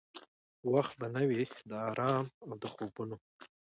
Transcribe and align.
وخت 0.71 0.93
به 0.99 1.07
نه 1.15 1.23
وي 1.29 1.43
د 1.69 1.71
آرام 1.89 2.25
او 2.45 2.51
د 2.61 2.63
خوبونو؟ 2.73 3.15